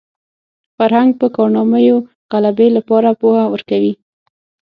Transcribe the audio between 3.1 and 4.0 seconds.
پوهه ورکوي